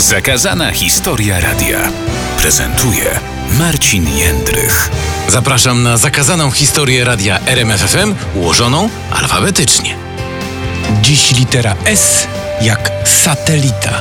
[0.00, 1.92] Zakazana historia radia
[2.38, 3.20] prezentuje
[3.58, 4.90] Marcin Jędrych.
[5.28, 9.96] Zapraszam na zakazaną historię radia RMFFM ułożoną alfabetycznie.
[11.02, 12.26] Dziś litera S
[12.62, 14.00] jak satelita.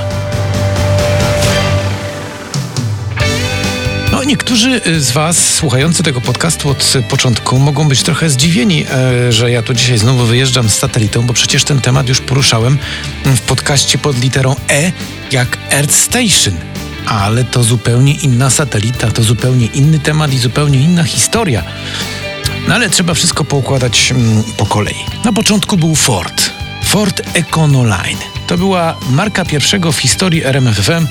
[4.12, 9.52] No, niektórzy z Was słuchający tego podcastu od początku mogą być trochę zdziwieni, e, że
[9.52, 12.78] ja tu dzisiaj znowu wyjeżdżam z satelitą, bo przecież ten temat już poruszałem
[13.26, 14.92] w podcaście pod literą E
[15.34, 16.54] jak Earth Station.
[17.06, 21.64] Ale to zupełnie inna satelita, to zupełnie inny temat i zupełnie inna historia.
[22.68, 24.96] No ale trzeba wszystko poukładać mm, po kolei.
[25.26, 26.52] Na początku był Ford.
[26.84, 28.20] Ford Econoline.
[28.48, 31.08] To była marka pierwszego w historii RMFFM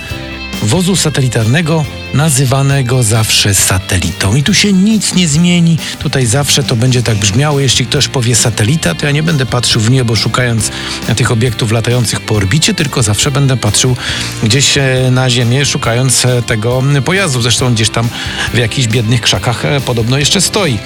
[0.63, 4.35] wozu satelitarnego nazywanego zawsze satelitą.
[4.35, 5.79] I tu się nic nie zmieni.
[5.99, 7.61] Tutaj zawsze to będzie tak brzmiało.
[7.61, 10.71] Jeśli ktoś powie satelita, to ja nie będę patrzył w niebo szukając
[11.17, 13.97] tych obiektów latających po orbicie, tylko zawsze będę patrzył
[14.43, 17.43] gdzieś e, na Ziemię, szukając e, tego pojazdu.
[17.43, 18.09] Zresztą gdzieś tam
[18.55, 20.79] w jakichś biednych krzakach e, podobno jeszcze stoi.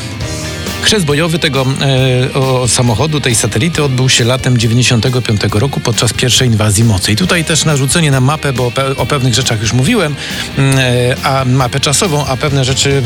[0.83, 1.67] Chrzest bojowy tego
[2.65, 7.13] e, samochodu, tej satelity odbył się latem 95 roku podczas pierwszej inwazji mocy.
[7.13, 10.15] I tutaj też narzucenie na mapę, bo pe o pewnych rzeczach już mówiłem,
[10.59, 13.03] mm, e, a mapę czasową, a pewne rzeczy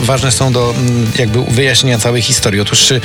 [0.00, 2.60] ważne są do mm, jakby wyjaśnienia całej historii.
[2.60, 3.00] Otóż e,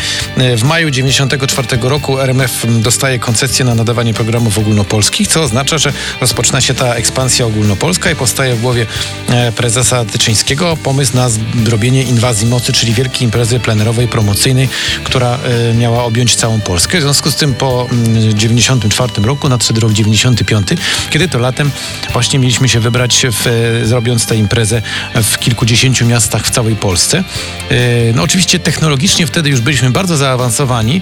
[0.58, 6.62] w maju 94 roku RMF dostaje koncesję na nadawanie programów ogólnopolskich, co oznacza, że rozpoczyna
[6.62, 8.86] się ta ekspansja ogólnopolska i powstaje w głowie
[9.30, 11.30] e, prezesa Tyczyńskiego pomysł na
[11.66, 14.70] zrobienie inwazji mocy, czyli wielkiej imprezy plenerowej promocyjnej,
[15.04, 15.40] która
[15.72, 17.00] e, miała objąć całą Polskę.
[17.00, 17.88] W związku z tym po
[18.34, 20.68] 94 mm, roku nadszedł rok 95,
[21.10, 21.72] kiedy to latem
[22.14, 24.82] właśnie mieliśmy się wybrać, w, e, zrobiąc tę imprezę
[25.24, 27.24] w kilkudziesięciu miastach w całej Polsce.
[27.70, 27.74] E,
[28.16, 31.02] no oczywiście technologicznie wtedy już byliśmy bardzo zaawansowani,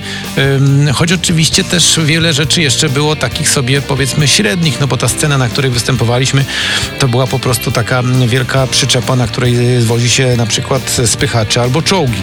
[0.93, 5.37] choć oczywiście też wiele rzeczy jeszcze było takich sobie powiedzmy średnich, no bo ta scena,
[5.37, 6.45] na której występowaliśmy,
[6.99, 11.81] to była po prostu taka wielka przyczepa, na której wozi się na przykład spychacze albo
[11.81, 12.21] czołgi.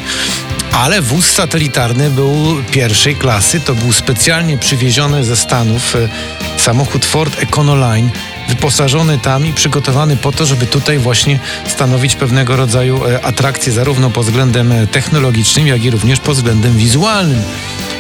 [0.73, 3.61] Ale wóz satelitarny był pierwszej klasy.
[3.61, 6.09] To był specjalnie przywieziony ze Stanów e,
[6.57, 8.11] samochód Ford Econoline
[8.49, 14.11] wyposażony tam i przygotowany po to, żeby tutaj właśnie stanowić pewnego rodzaju e, atrakcję zarówno
[14.11, 17.43] pod względem e, technologicznym, jak i również pod względem wizualnym.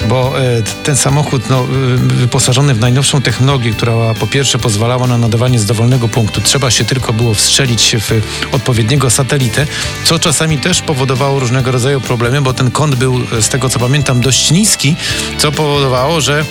[0.08, 1.66] Bo e, ten samochód no,
[1.96, 6.84] wyposażony w najnowszą technologię, która po pierwsze pozwalała na nadawanie z dowolnego punktu, trzeba się
[6.84, 8.22] tylko było wstrzelić w
[8.52, 9.66] odpowiedniego satelitę,
[10.04, 14.20] co czasami też powodowało różnego rodzaju problemy, bo ten kąt był z tego co pamiętam
[14.20, 14.96] dość niski,
[15.38, 16.44] co powodowało, że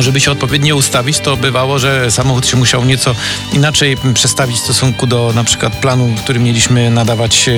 [0.00, 3.14] żeby się odpowiednio ustawić, to bywało, że samochód się musiał nieco
[3.52, 7.48] inaczej przestawić w stosunku do na przykład planu, w którym mieliśmy nadawać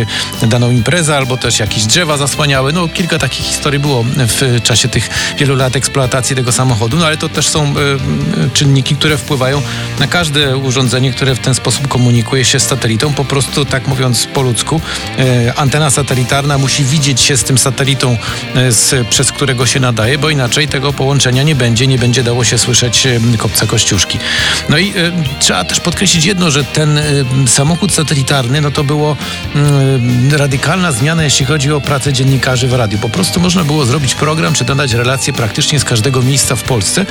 [0.42, 2.72] e, daną imprezę, albo też jakieś drzewa zasłaniały.
[2.72, 5.08] No kilka takich historii było w czasie tych
[5.38, 9.62] wielu lat eksploatacji tego samochodu, no ale to też są y, czynniki, które wpływają
[9.98, 13.14] na każde urządzenie, które w ten sposób komunikuje się z satelitą.
[13.14, 14.80] Po prostu, tak mówiąc po ludzku,
[15.56, 18.16] antena satelitarna musi widzieć się z tym satelitą,
[19.10, 23.08] przez którego się nadaje, bo inaczej tego połączenia nie będzie, nie będzie dało się słyszeć
[23.38, 24.18] kopca kościuszki.
[24.68, 24.92] No i
[25.40, 27.00] trzeba też podkreślić jedno, że ten
[27.46, 29.16] samochód satelitarny, no to było
[30.32, 32.98] radykalna zmiana, jeśli chodzi o pracę dziennikarzy w radiu.
[32.98, 37.06] Po prostu można było zrobić program, czy dodać relacje praktycznie z każdego miejsca w Polsce,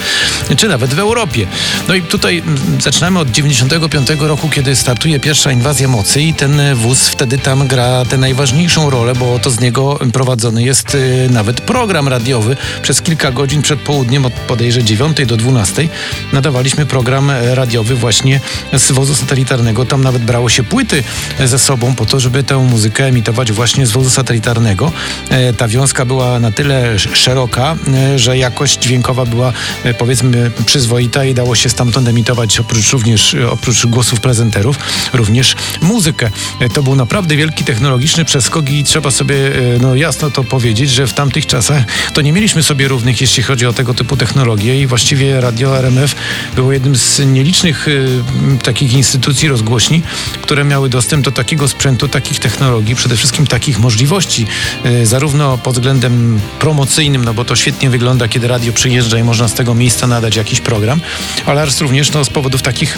[0.57, 1.47] czy nawet w Europie.
[1.87, 2.43] No i tutaj
[2.79, 8.05] zaczynamy od 95 roku, kiedy startuje pierwsza inwazja mocy i ten wóz wtedy tam gra
[8.05, 10.97] tę najważniejszą rolę, bo to z niego prowadzony jest
[11.29, 15.89] nawet program radiowy przez kilka godzin przed południem od podejrzeć 9 do 12
[16.33, 18.39] nadawaliśmy program radiowy właśnie
[18.73, 19.85] z wozu satelitarnego.
[19.85, 21.03] Tam nawet brało się płyty
[21.45, 24.91] ze sobą po to, żeby tę muzykę emitować właśnie z wozu satelitarnego.
[25.29, 31.25] E, ta wiązka była na tyle szeroka, e, że jakość dźwiękowa była e, powiedzmy przyzwoita
[31.25, 34.79] i dało się stamtąd emitować oprócz również oprócz głosów prezenterów
[35.13, 36.29] również muzykę.
[36.73, 39.35] To był naprawdę wielki technologiczny przeskok i trzeba sobie
[39.81, 41.83] no jasno to powiedzieć, że w tamtych czasach
[42.13, 46.15] to nie mieliśmy sobie równych, jeśli chodzi o tego typu technologie i właściwie radio RMF
[46.55, 48.21] było jednym z nielicznych y,
[48.63, 50.01] takich instytucji rozgłośni,
[50.41, 54.47] które miały dostęp do takiego sprzętu, takich technologii, przede wszystkim takich możliwości,
[54.85, 59.47] y, zarówno pod względem promocyjnym, no bo to świetnie wygląda, kiedy radio przyjeżdża i można
[59.47, 61.01] z tego miejsca nadać jakiś program,
[61.45, 62.97] ale również no, z powodów takich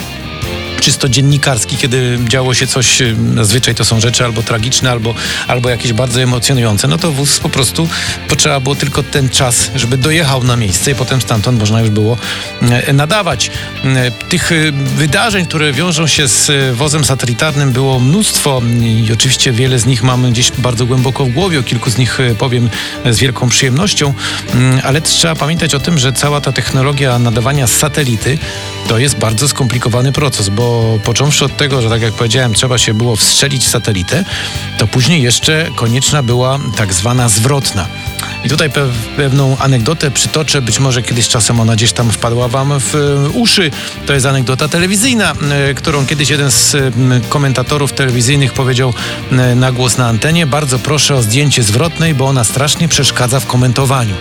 [0.82, 5.14] czysto dziennikarski, kiedy działo się coś, y, zazwyczaj to są rzeczy albo tragiczne, albo,
[5.46, 7.88] albo jakieś bardzo emocjonujące, no to wóz po prostu
[8.28, 12.16] potrzeba było tylko ten czas, żeby dojechał na miejsce i potem stamtąd można już było
[12.62, 13.50] e, nadawać.
[13.84, 19.78] E, tych y, wydarzeń, które wiążą się z wozem satelitarnym było mnóstwo i oczywiście wiele
[19.78, 22.70] z nich mamy gdzieś bardzo głęboko w głowie, o kilku z nich powiem
[23.10, 24.14] z wielką przyjemnością,
[24.54, 28.38] mm, ale trzeba pamiętać o tym, że cała ta technologia nadawania z satelity
[28.88, 30.71] to jest bardzo skomplikowany proces, bo
[31.04, 34.24] począwszy od tego, że tak jak powiedziałem, trzeba się było wstrzelić w satelitę,
[34.78, 37.86] to później jeszcze konieczna była tak zwana zwrotna.
[38.44, 42.80] I tutaj pe pewną anegdotę przytoczę, być może kiedyś czasem ona gdzieś tam wpadła wam
[42.80, 43.70] w e, uszy.
[44.06, 46.80] To jest anegdota telewizyjna, e, którą kiedyś jeden z e,
[47.28, 48.94] komentatorów telewizyjnych powiedział
[49.56, 50.46] na głos na antenie.
[50.46, 54.14] Bardzo proszę o zdjęcie zwrotnej, bo ona strasznie przeszkadza w komentowaniu.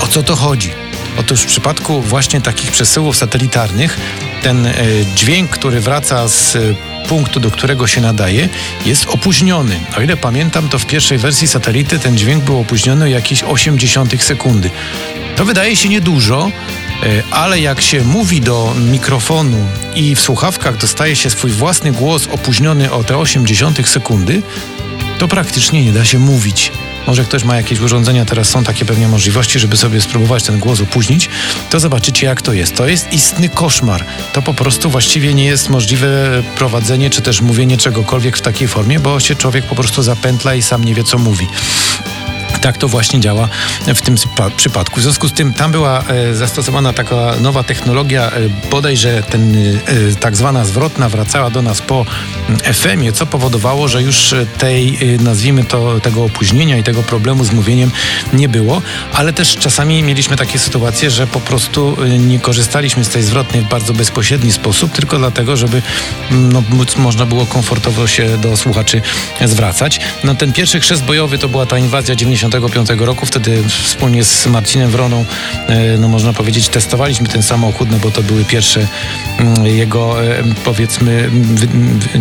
[0.00, 0.85] O co to chodzi?
[1.20, 3.98] Otóż w przypadku właśnie takich przesyłów satelitarnych
[4.42, 4.68] ten
[5.14, 6.58] dźwięk, który wraca z
[7.08, 8.48] punktu, do którego się nadaje,
[8.86, 9.80] jest opóźniony.
[9.98, 14.70] O ile pamiętam, to w pierwszej wersji satelity ten dźwięk był opóźniony jakieś 80 sekundy.
[15.36, 16.50] To wydaje się niedużo,
[17.02, 22.28] e, ale jak się mówi do mikrofonu i w słuchawkach dostaje się swój własny głos
[22.32, 24.42] opóźniony o te 80 sekundy,
[25.18, 26.72] to praktycznie nie da się mówić.
[27.06, 30.80] Może ktoś ma jakieś urządzenia, teraz są takie pewnie możliwości, żeby sobie spróbować ten głos
[30.80, 31.28] opóźnić,
[31.70, 32.74] to zobaczycie jak to jest.
[32.74, 34.04] To jest istny koszmar.
[34.32, 39.00] To po prostu właściwie nie jest możliwe prowadzenie czy też mówienie czegokolwiek w takiej formie,
[39.00, 41.46] bo się człowiek po prostu zapętla i sam nie wie co mówi
[42.58, 43.48] tak to właśnie działa
[43.86, 44.14] w tym
[44.56, 45.00] przypadku.
[45.00, 48.30] W związku z tym tam była e, zastosowana taka nowa technologia, e,
[48.70, 52.06] bodajże ten e, tak zwana zwrotna wracała do nas po
[52.72, 57.90] FM-ie, co powodowało, że już tej, nazwijmy to, tego opóźnienia i tego problemu z mówieniem
[58.32, 58.82] nie było,
[59.12, 63.68] ale też czasami mieliśmy takie sytuacje, że po prostu nie korzystaliśmy z tej zwrotnej w
[63.68, 65.82] bardzo bezpośredni sposób, tylko dlatego, żeby
[66.30, 66.62] no,
[66.96, 69.02] można było komfortowo się do słuchaczy
[69.44, 70.00] zwracać.
[70.24, 73.26] No, ten pierwszy chrzest bojowy to była ta inwazja 90 1995 roku.
[73.26, 75.24] Wtedy wspólnie z Marcinem Wroną,
[75.68, 78.86] e, no można powiedzieć, testowaliśmy ten samochód, no bo to były pierwsze
[79.38, 81.30] mm, jego, e, powiedzmy,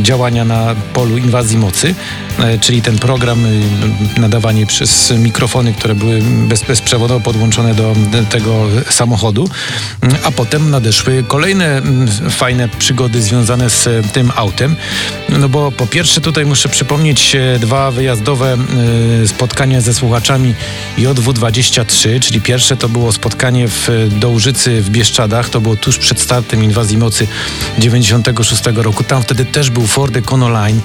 [0.01, 1.95] działania na polu inwazji mocy,
[2.39, 3.45] e, czyli ten program,
[4.17, 7.95] nadawanie przez mikrofony, które były bez, bezprzewodowo podłączone do
[8.29, 9.49] tego samochodu,
[10.01, 11.81] mm, a potem nadeszły kolejne
[12.29, 14.75] fajne przygody związane z tym autem,
[15.29, 18.57] no bo po pierwsze tutaj muszę przypomnieć dwa wyjazdowe
[19.25, 20.53] spotkania ze słuchaczami słuchaczami
[20.97, 23.89] JW23, czyli pierwsze to było spotkanie w
[24.19, 27.27] Dołżycy w Bieszczadach, to było tuż przed startem inwazji mocy
[27.77, 29.03] 96 roku.
[29.03, 30.79] Tam wtedy też był Ford Econoline,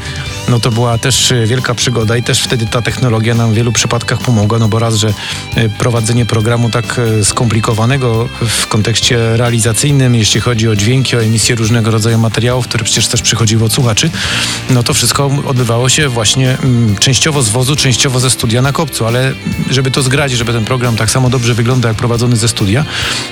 [0.49, 3.73] no to była też e, wielka przygoda i też wtedy ta technologia nam w wielu
[3.73, 5.15] przypadkach pomogła, no bo raz, że
[5.57, 11.55] e, prowadzenie programu tak e, skomplikowanego w kontekście realizacyjnym, jeśli chodzi o dźwięki, o emisję
[11.55, 14.11] różnego rodzaju materiałów, które przecież też przychodziły od słuchaczy,
[14.71, 19.07] no to wszystko odbywało się właśnie mm, częściowo z wozu, częściowo ze studia na kopcu,
[19.07, 19.20] ale
[19.71, 22.85] żeby to zgrać, żeby ten program tak samo dobrze wyglądał jak prowadzony ze studia,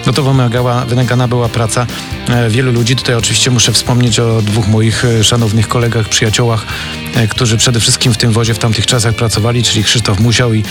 [0.07, 1.87] no to wymagała, wymagana była praca
[2.29, 2.97] e, wielu ludzi.
[2.97, 6.67] Tutaj oczywiście muszę wspomnieć o dwóch moich e, szanownych kolegach, przyjaciołach,
[7.15, 10.65] e, którzy przede wszystkim w tym wozie w tamtych czasach pracowali, czyli Krzysztof Musiał i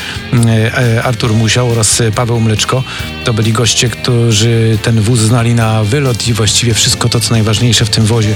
[1.03, 2.83] Artur Musiał oraz Paweł Mleczko.
[3.23, 7.85] To byli goście, którzy ten wóz znali na wylot i właściwie wszystko to, co najważniejsze
[7.85, 8.35] w tym wozie,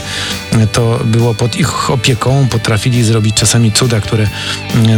[0.71, 2.47] to było pod ich opieką.
[2.49, 4.27] Potrafili zrobić czasami cuda, które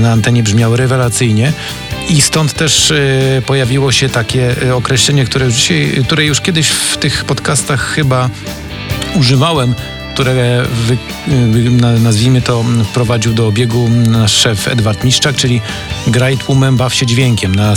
[0.01, 1.53] na antenie brzmiały rewelacyjnie.
[2.09, 6.97] I stąd też y, pojawiło się takie y, określenie, które, dzisiaj, które już kiedyś w
[6.97, 8.29] tych podcastach chyba
[9.15, 9.75] używałem,
[10.13, 10.97] które wy,
[11.27, 15.61] wy, nazwijmy to wprowadził do obiegu nasz szef Edward Miszczak, czyli
[16.07, 17.55] Great Woman baw się dźwiękiem.
[17.55, 17.73] Na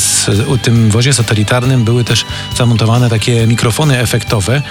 [0.62, 2.24] tym wozie satelitarnym były też
[2.56, 4.62] zamontowane takie mikrofony efektowe,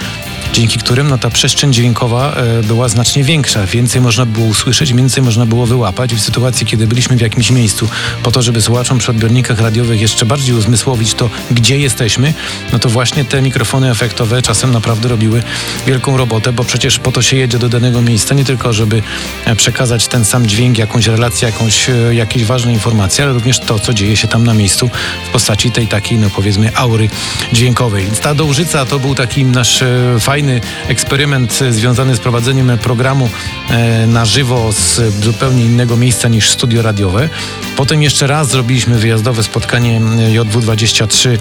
[0.52, 3.66] dzięki którym no, ta przestrzeń dźwiękowa e, była znacznie większa.
[3.66, 6.14] Więcej można było usłyszeć, więcej można było wyłapać.
[6.14, 7.88] W sytuacji, kiedy byliśmy w jakimś miejscu,
[8.22, 12.34] po to, żeby słuchaczom przy odbiornikach radiowych jeszcze bardziej uzmysłowić to, gdzie jesteśmy,
[12.72, 15.42] no to właśnie te mikrofony efektowe czasem naprawdę robiły
[15.86, 19.02] wielką robotę, bo przecież po to się jedzie do danego miejsca, nie tylko żeby
[19.44, 23.78] e, przekazać ten sam dźwięk, jakąś relację, jakąś, e, jakieś ważne informacje, ale również to,
[23.78, 24.90] co dzieje się tam na miejscu
[25.28, 27.08] w postaci tej takiej, no powiedzmy, aury
[27.52, 28.06] dźwiękowej.
[28.22, 29.84] Ta Dołżyca to był taki nasz
[30.20, 33.28] fajny fajny eksperyment związany z prowadzeniem programu
[33.70, 37.28] e, na żywo z zupełnie innego miejsca niż studio radiowe.
[37.76, 41.38] Potem jeszcze raz zrobiliśmy wyjazdowe spotkanie JW23,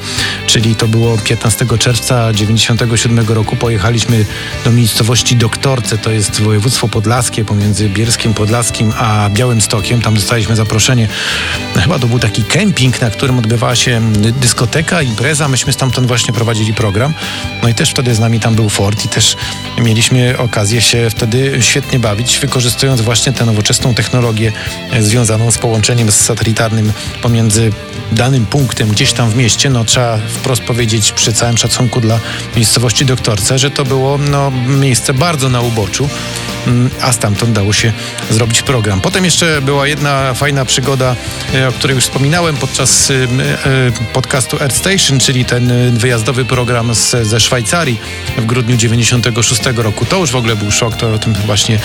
[0.47, 3.55] czyli to było 15 czerwca 97 roku.
[3.55, 4.25] Pojechaliśmy
[4.65, 10.01] do miejscowości Doktorce, to jest województwo podlaskie pomiędzy Bielskiem Podlaskim a Białymstokiem.
[10.01, 11.07] Tam dostaliśmy zaproszenie.
[11.75, 14.01] Chyba to był taki kemping, na którym odbywała się
[14.41, 15.47] dyskoteka, impreza.
[15.47, 17.13] Myśmy stamtąd właśnie prowadzili program.
[17.63, 19.35] No i też wtedy z nami tam był Ford i też
[19.77, 24.51] mieliśmy okazję się wtedy świetnie bawić, wykorzystując właśnie tę nowoczesną technologię
[24.91, 27.71] e, związaną z połączeniem satelitarnym pomiędzy
[28.11, 29.69] danym punktem gdzieś tam w mieście.
[29.69, 32.19] No trzeba wprost powiedzieć przy całym szacunku dla
[32.55, 36.09] miejscowości Doktorce, że to było no, miejsce bardzo na uboczu.
[36.67, 37.93] Mm, a stamtąd dało się
[38.29, 39.01] zrobić program.
[39.01, 41.15] Potem jeszcze była jedna fajna przygoda,
[41.55, 43.13] e, o której już wspominałem podczas e,
[44.13, 47.99] podcastu Earth Station, czyli ten wyjazdowy program z, ze Szwajcarii
[48.37, 48.45] w
[48.77, 50.05] grudniu 96 roku.
[50.05, 51.79] To już w ogóle był szok, to o tym właśnie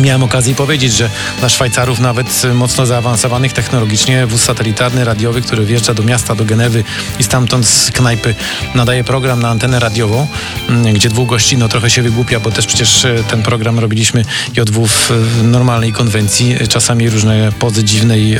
[0.00, 5.94] Miałem okazję powiedzieć, że dla Szwajcarów nawet mocno zaawansowanych technologicznie wóz satelitarny, radiowy, który wjeżdża
[5.94, 6.84] do miasta, do Genewy
[7.18, 8.34] i stamtąd z knajpy
[8.74, 10.26] nadaje program na antenę radiową,
[10.68, 14.24] mm, gdzie dwóch gości no trochę się wygłupia, bo też przecież e, ten program robiliśmy
[14.56, 15.10] JW w
[15.42, 16.56] normalnej konwencji.
[16.68, 18.36] Czasami różne pozy dziwne i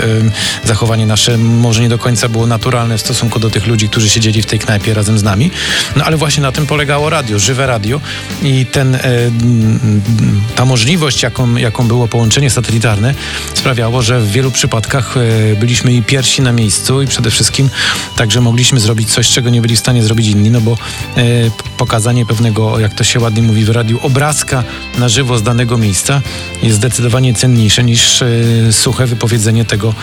[0.65, 4.43] zachowanie nasze może nie do końca było naturalne w stosunku do tych ludzi, którzy siedzieli
[4.43, 5.51] w tej knajpie razem z nami.
[5.97, 8.01] No ale właśnie na tym polegało radio, żywe radio
[8.43, 8.99] i ten,
[10.55, 13.15] ta możliwość, jaką jaką, było połączenie satelitarne,
[13.55, 17.71] sprawiało, że w wielu przypadkach e, byliśmy i pierwsi na miejscu i przede wszystkim
[18.17, 21.25] także mogliśmy zrobić coś, czego nie byli w stanie zrobić inni, no bo e,
[21.77, 24.65] pokazanie pewnego, jak to się ładnie mówi w radiu, obrazka
[24.99, 26.23] na żywo z danego miejsca
[26.63, 28.29] jest zdecydowanie cenniejsze niż e,
[28.73, 29.95] suche wypowiedzenie tego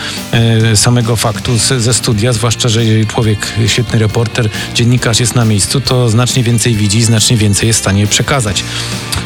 [0.74, 6.08] samego faktu ze studia, zwłaszcza, że jeżeli człowiek, świetny reporter, dziennikarz jest na miejscu, to
[6.08, 8.64] znacznie więcej widzi, znacznie więcej jest w stanie przekazać.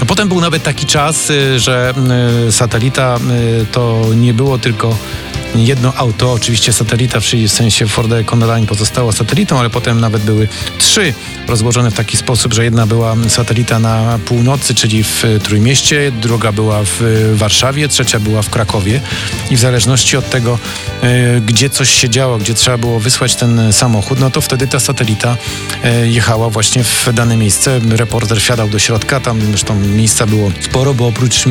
[0.00, 1.94] No potem był nawet taki czas, że
[2.50, 3.18] satelita
[3.62, 4.96] y, to nie było tylko
[5.54, 11.14] jedno auto, oczywiście satelita, w sensie Ford Econoline pozostało satelitą, ale potem nawet były trzy
[11.48, 16.80] rozłożone w taki sposób, że jedna była satelita na północy, czyli w Trójmieście, druga była
[16.84, 17.02] w
[17.34, 19.00] Warszawie, trzecia była w Krakowie
[19.50, 20.58] i w zależności od tego,
[21.02, 24.80] e, gdzie coś się działo, gdzie trzeba było wysłać ten samochód, no to wtedy ta
[24.80, 25.36] satelita
[25.84, 27.80] e, jechała właśnie w dane miejsce.
[27.90, 31.44] Reporter wsiadał do środka, tam zresztą miejsca było sporo, bo oprócz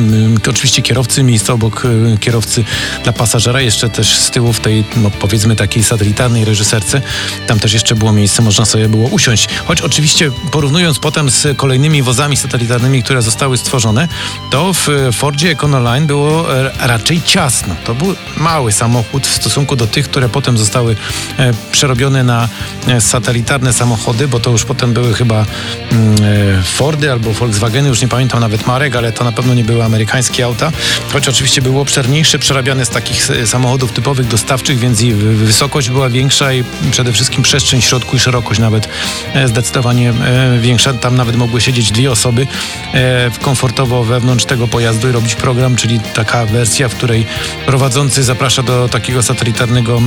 [0.50, 2.64] oczywiście kierowcy, miejsca obok e, kierowcy
[3.04, 7.02] dla pasażera jeszcze też z tyłu w tej, no powiedzmy takiej satelitarnej reżyserce,
[7.46, 9.48] tam też jeszcze było miejsce, można sobie było usiąść.
[9.66, 14.08] Choć oczywiście porównując potem z kolejnymi wozami satelitarnymi, które zostały stworzone,
[14.50, 16.46] to w Fordzie Econoline było
[16.78, 17.74] raczej ciasno.
[17.84, 20.96] To był mały samochód w stosunku do tych, które potem zostały
[21.38, 22.48] e, przerobione na
[22.86, 25.46] e, satelitarne samochody, bo to już potem były chyba
[25.92, 26.14] mm,
[26.58, 29.84] e, Fordy albo Volkswageny, już nie pamiętam nawet marek, ale to na pewno nie były
[29.84, 30.72] amerykańskie auta,
[31.12, 36.08] choć oczywiście było obszerniejsze, przerabiane z takich samochodów samochodów typowych dostawczych, więc i wysokość była
[36.08, 38.88] większa i przede wszystkim przestrzeń w środku i szerokość nawet
[39.34, 40.92] e, zdecydowanie e, większa.
[40.92, 42.46] Tam nawet mogły siedzieć dwie osoby
[42.94, 47.26] e, komfortowo wewnątrz tego pojazdu i robić program, czyli taka wersja, w której
[47.66, 50.00] prowadzący zaprasza do takiego satelitarnego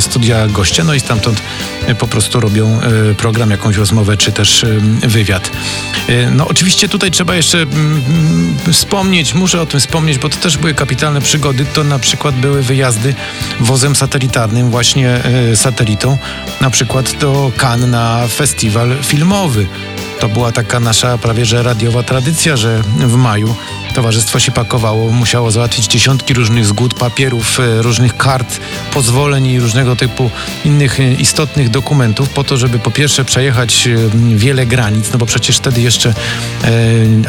[0.00, 1.42] studia gościa, no i stamtąd
[1.98, 2.80] po prostu robią
[3.16, 4.66] program, jakąś rozmowę czy też
[5.02, 5.50] wywiad.
[6.30, 7.66] No oczywiście tutaj trzeba jeszcze
[8.72, 11.64] wspomnieć, muszę o tym wspomnieć, bo to też były kapitalne przygody.
[11.64, 13.09] To na przykład były wyjazdy
[13.60, 15.08] wozem satelitarnym, właśnie
[15.52, 16.18] e, satelitą,
[16.60, 19.66] na przykład do Cannes na festiwal filmowy.
[20.20, 23.54] To była taka nasza prawie że radiowa tradycja, że w maju
[23.92, 28.60] towarzystwo się pakowało, musiało załatwić dziesiątki różnych zgód, papierów, e, różnych kart,
[28.92, 30.30] pozwoleń i różnego typu
[30.64, 33.96] innych e, istotnych dokumentów po to, żeby po pierwsze przejechać e,
[34.36, 36.14] wiele granic, no bo przecież wtedy jeszcze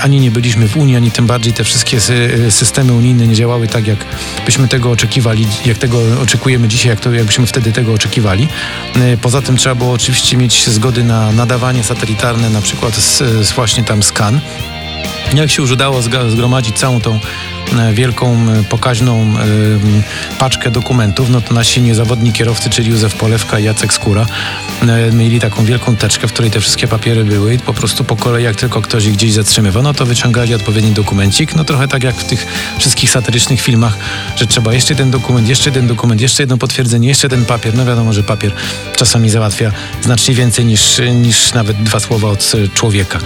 [0.02, 1.98] ani nie byliśmy w Unii, ani tym bardziej te wszystkie
[2.50, 4.06] systemy unijne nie działały tak, jak
[4.46, 8.48] byśmy tego oczekiwali, jak tego oczekujemy dzisiaj, jak to, jakbyśmy wtedy tego oczekiwali.
[9.22, 13.84] Poza tym trzeba było oczywiście mieć zgody na nadawanie satelitarne, na przykład z, z właśnie
[13.84, 14.42] tam skan.
[15.34, 17.20] Jak się już udało zgromadzić całą tą
[17.94, 23.64] wielką, e, pokaźną e, paczkę dokumentów, no to nasi niezawodni kierowcy, czyli Józef Polewka i
[23.64, 24.26] Jacek Skóra,
[25.14, 28.44] mieli taką wielką teczkę, w której te wszystkie papiery były i po prostu po kolei,
[28.44, 32.16] jak tylko ktoś ich gdzieś zatrzymywał, no to wyciągali odpowiedni dokumencik, no trochę tak jak
[32.16, 32.48] w tych
[32.80, 33.98] wszystkich satyrycznych filmach,
[34.36, 37.86] że trzeba jeszcze jeden dokument, jeszcze jeden dokument, jeszcze jedno potwierdzenie, jeszcze ten papier, no
[37.86, 38.52] wiadomo, że papier
[38.96, 43.20] czasami załatwia znacznie więcej niż, niż nawet dwa słowa od człowieka.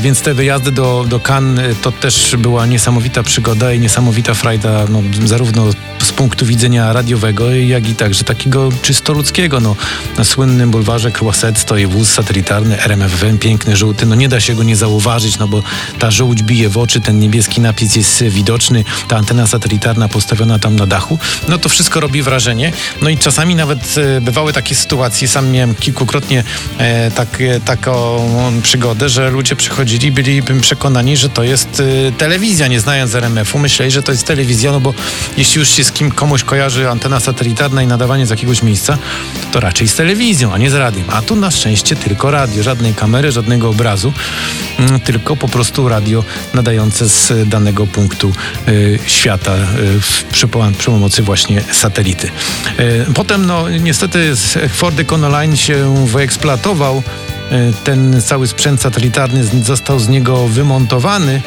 [0.00, 5.02] Więc te wyjazdy do, do Cannes to też była niesamowita przygoda i niesamowita frajda, no,
[5.24, 5.70] zarówno
[6.10, 9.60] z punktu widzenia radiowego, jak i także takiego czysto ludzkiego.
[9.60, 9.76] No,
[10.18, 14.06] na słynnym bulwarze Croisset stoi wóz satelitarny RMFWM, piękny, żółty.
[14.06, 15.62] No nie da się go nie zauważyć, no bo
[15.98, 20.76] ta żółć bije w oczy, ten niebieski napis jest widoczny, ta antena satelitarna postawiona tam
[20.76, 21.18] na dachu.
[21.48, 22.72] No to wszystko robi wrażenie.
[23.02, 26.44] No i czasami nawet e, bywały takie sytuacje, sam miałem kilkukrotnie
[26.78, 28.20] e, tak, taką
[28.62, 33.92] przygodę, że ludzie przychodzili, byli przekonani, że to jest e, telewizja, nie znając RMF-u myśleli,
[33.92, 34.94] że to jest telewizja, no bo
[35.36, 38.98] jeśli już się z kim komuś kojarzy antena satelitarna i nadawanie z jakiegoś miejsca,
[39.52, 41.04] to raczej z telewizją, a nie z radiem.
[41.08, 44.12] A tu na szczęście tylko radio, żadnej kamery, żadnego obrazu,
[44.78, 48.32] mm, tylko po prostu radio nadające z danego punktu
[48.68, 50.48] y, świata y, przy,
[50.86, 52.30] pomocy właśnie satelity.
[52.80, 54.32] Y, potem, no niestety
[54.68, 57.02] Ford Econoline się wyeksploatował,
[57.84, 61.42] ten cały sprzęt satelitarny został z niego wymontowany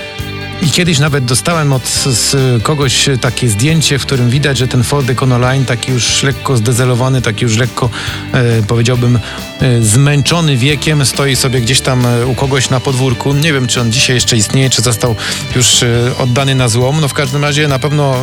[0.64, 5.10] I kiedyś nawet dostałem od z kogoś takie zdjęcie, w którym widać, że ten Ford
[5.10, 7.90] Econoline taki już lekko zdezelowany, taki już lekko
[8.34, 9.20] e, powiedziałbym
[9.62, 13.34] e, zmęczony wiekiem, stoi sobie gdzieś tam e, u kogoś na podwórku.
[13.34, 15.16] Nie wiem, czy on dzisiaj jeszcze istnieje, czy został
[15.56, 17.02] już e, oddany na złom.
[17.02, 18.16] No w każdym razie na pewno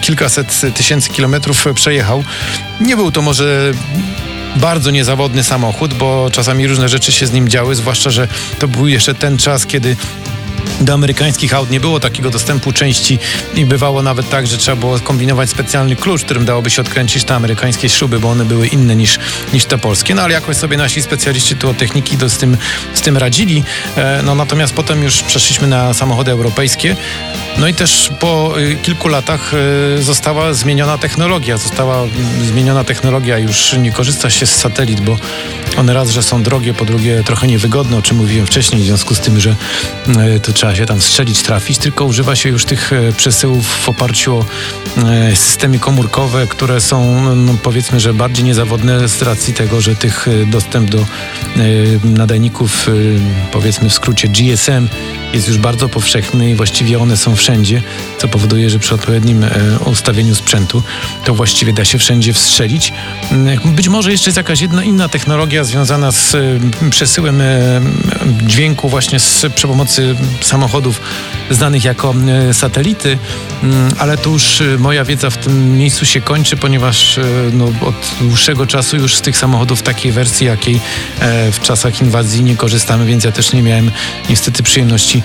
[0.00, 2.24] kilkaset tysięcy kilometrów przejechał.
[2.80, 3.72] Nie był to może
[4.56, 8.88] bardzo niezawodny samochód, bo czasami różne rzeczy się z nim działy, zwłaszcza, że to był
[8.88, 9.96] jeszcze ten czas, kiedy
[10.80, 13.18] do amerykańskich aut nie było takiego dostępu części
[13.54, 17.34] i bywało nawet tak, że trzeba było kombinować specjalny klucz, którym dałoby się odkręcić te
[17.34, 19.18] amerykańskie śruby, bo one były inne niż,
[19.52, 20.14] niż te polskie.
[20.14, 22.56] No ale jakoś sobie nasi specjaliści tu od techniki do, z, tym,
[22.94, 23.64] z tym radzili.
[23.96, 26.96] E, no natomiast potem już przeszliśmy na samochody europejskie.
[27.58, 29.52] No i też po y, kilku latach
[29.98, 31.56] y, została zmieniona technologia.
[31.56, 32.12] Została mm,
[32.46, 35.16] zmieniona technologia, już nie korzysta się z satelit, bo
[35.76, 39.14] one raz, że są drogie, po drugie trochę niewygodne, o czym mówiłem wcześniej, w związku
[39.14, 39.56] z tym, że
[40.36, 44.36] y, to trzeba się tam strzelić, trafić, tylko używa się już tych przesyłów w oparciu
[44.36, 44.44] o
[45.34, 50.90] systemy komórkowe, które są no, powiedzmy, że bardziej niezawodne z racji tego, że tych dostęp
[50.90, 51.06] do
[52.04, 52.90] nadajników,
[53.52, 54.88] powiedzmy w skrócie GSM,
[55.34, 57.82] jest już bardzo powszechny i właściwie one są wszędzie,
[58.18, 59.50] co powoduje, że przy odpowiednim e,
[59.86, 60.82] ustawieniu sprzętu
[61.24, 62.92] to właściwie da się wszędzie wstrzelić.
[63.64, 66.40] Być może jeszcze jest jakaś jedna inna technologia związana z e,
[66.90, 67.80] przesyłem e,
[68.46, 71.00] dźwięku właśnie z, przy pomocy samochodów
[71.50, 72.14] znanych jako
[72.52, 73.18] satelity,
[73.62, 77.20] mm, ale tu już moja wiedza w tym miejscu się kończy, ponieważ
[77.52, 80.80] no, od dłuższego czasu już z tych samochodów takiej wersji, jakiej
[81.52, 83.90] w czasach inwazji nie korzystamy, więc ja też nie miałem
[84.30, 85.22] niestety przyjemności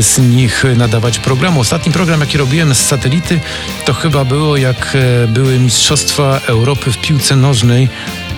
[0.00, 1.60] z nich nadawać programu.
[1.60, 3.40] Ostatni program, jaki robiłem z satelity,
[3.84, 7.88] to chyba było jak e, były Mistrzostwa Europy w piłce nożnej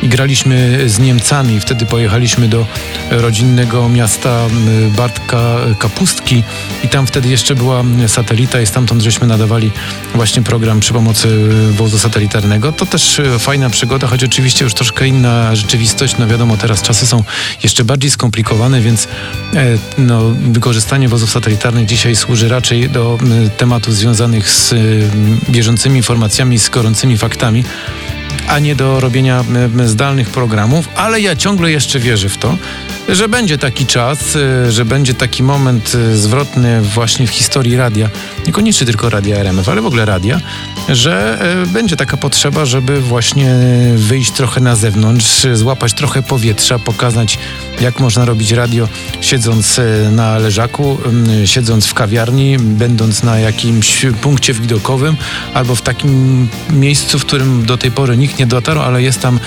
[0.03, 1.61] i graliśmy z Niemcami.
[1.61, 2.67] Wtedy pojechaliśmy do
[3.11, 4.47] rodzinnego miasta
[4.97, 6.43] Bartka Kapustki
[6.85, 9.71] i tam wtedy jeszcze była satelita i stamtąd żeśmy nadawali
[10.15, 12.73] właśnie program przy pomocy wozu satelitarnego.
[12.73, 16.15] To też e, fajna przygoda, choć oczywiście już troszkę inna rzeczywistość.
[16.19, 17.25] No wiadomo, teraz czasy są
[17.63, 19.09] jeszcze bardziej skomplikowane, więc
[19.55, 19.65] e,
[19.99, 23.19] no, wykorzystanie wozów satelitarnych dzisiaj służy raczej do
[23.57, 24.75] tematów związanych z
[25.51, 27.65] bieżącymi informacjami, z gorącymi faktami
[28.49, 29.45] a nie do robienia
[29.85, 32.57] zdalnych programów, ale ja ciągle jeszcze wierzę w to,
[33.09, 38.11] że będzie taki czas, y, że będzie taki moment y, zwrotny właśnie w historii radia,
[38.47, 40.41] niekoniecznie tylko radia RMF, ale w ogóle radia,
[40.89, 43.55] że y, będzie taka potrzeba, żeby właśnie
[43.97, 47.39] wyjść trochę na zewnątrz, złapać trochę powietrza, pokazać
[47.81, 48.89] jak można robić radio
[49.21, 49.81] siedząc
[50.13, 50.99] na leżaku,
[51.45, 55.17] siedząc w kawiarni, będąc na jakimś punkcie widokowym
[55.55, 59.41] albo w takim miejscu, w którym do tej pory nikt nie dotarł, ale jest tam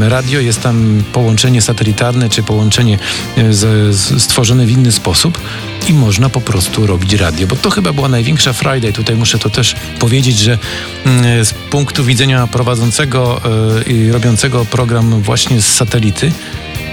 [0.00, 2.98] radio, jest tam połączenie satelitarne czy połączenie połączenie
[3.36, 5.40] e, stworzone w inny sposób
[5.88, 8.92] i można po prostu robić radio, bo to chyba była największa Friday.
[8.92, 10.58] Tutaj muszę to też powiedzieć, że
[11.06, 13.40] mm, z punktu widzenia prowadzącego
[13.86, 16.32] e, i robiącego program właśnie z satelity,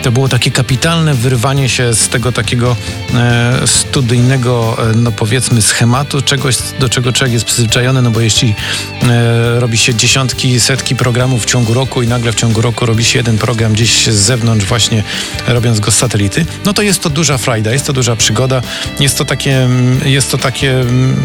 [0.02, 2.76] to było takie kapitalne wyrwanie się z tego takiego
[3.14, 8.56] e, studyjnego, e, no powiedzmy, schematu, czegoś, do czego człowiek jest przyzwyczajony, no bo jeśli
[9.04, 13.04] e, robi się dziesiątki, setki programów w ciągu roku i nagle w ciągu roku robi
[13.04, 15.04] się jeden program gdzieś z zewnątrz, właśnie
[15.48, 18.62] robiąc go z satelity, no to jest to duża frajda, jest to duża przygoda,
[19.00, 19.70] jest to takie,
[20.06, 21.24] jest to takie um,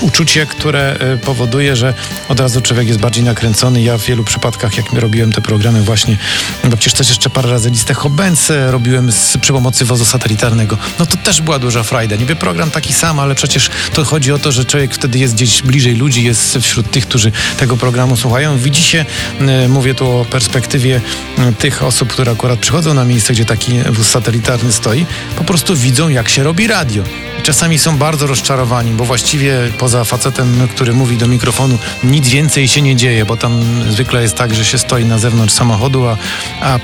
[0.00, 1.94] uczucie, które e, powoduje, że
[2.28, 3.82] od razu człowiek jest bardziej nakręcony.
[3.82, 6.16] Ja w wielu przypadkach, jak robiłem te programy właśnie,
[6.64, 10.78] bo przecież też jeszcze parę razy listę Benz robiłem z, przy pomocy wozu satelitarnego.
[10.98, 12.16] No to też była duża frajda.
[12.16, 15.62] Niby program taki sam, ale przecież to chodzi o to, że człowiek wtedy jest gdzieś
[15.62, 18.58] bliżej ludzi, jest wśród tych, którzy tego programu słuchają.
[18.58, 19.04] Widzi się,
[19.40, 21.00] e, mówię tu o perspektywie
[21.38, 25.76] e, tych osób, które akurat przychodzą na miejsce, gdzie taki wóz satelitarny stoi, po prostu
[25.76, 27.02] widzą, jak się robi radio.
[27.42, 32.82] Czasami są bardzo rozczarowani, bo właściwie poza facetem, który mówi do mikrofonu, nic więcej się
[32.82, 36.16] nie dzieje, bo tam zwykle jest tak, że się stoi na zewnątrz samochodu, a,
[36.60, 36.78] a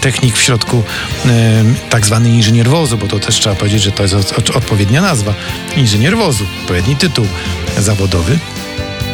[0.00, 0.71] technik w środku,
[1.90, 4.14] tak zwany inżynier wozu, bo to też trzeba powiedzieć, że to jest
[4.54, 5.34] odpowiednia nazwa.
[5.76, 7.26] Inżynier wozu, odpowiedni tytuł
[7.78, 8.38] zawodowy.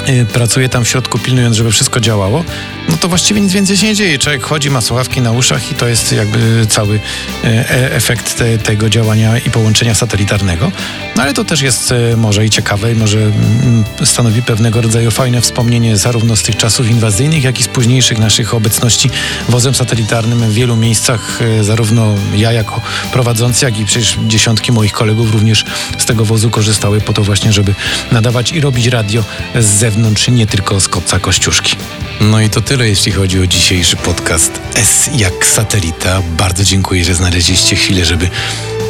[0.08, 2.44] Y, pracuje tam w środku, pilnując, żeby wszystko działało,
[2.88, 4.18] no to właściwie nic więcej się nie dzieje.
[4.18, 7.00] Człowiek chodzi, ma słuchawki na uszach i to jest jakby cały y,
[7.44, 10.72] e efekt te, tego działania i połączenia satelitarnego.
[11.16, 15.10] No ale to też jest y, może i ciekawe i może mm, stanowi pewnego rodzaju
[15.10, 19.10] fajne wspomnienie zarówno z tych czasów inwazyjnych, jak i z późniejszych naszych obecności
[19.48, 21.40] wozem satelitarnym w wielu miejscach.
[21.60, 22.80] Zarówno ja jako
[23.12, 25.64] prowadzący, jak i przecież dziesiątki moich kolegów również
[25.98, 27.74] z tego wozu korzystały po to właśnie, żeby
[28.12, 31.76] nadawać i robić radio z zewnątrz, nie tylko z kopca Kościuszki.
[32.20, 36.22] No i to tyle, jeśli chodzi o dzisiejszy podcast S jak satelita.
[36.36, 38.30] Bardzo dziękuję, że znaleźliście chwilę, żeby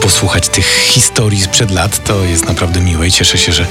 [0.03, 2.05] posłuchać tych historii sprzed lat.
[2.05, 3.67] To jest naprawdę miłe i cieszę się, że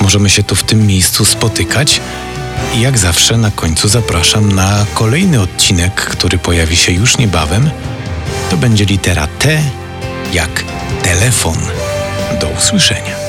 [0.00, 2.00] możemy się tu w tym miejscu spotykać.
[2.74, 7.70] I jak zawsze na końcu zapraszam na kolejny odcinek, który pojawi się już niebawem.
[8.50, 9.62] To będzie litera T
[10.32, 10.64] jak
[11.02, 11.58] telefon.
[12.40, 13.25] Do usłyszenia.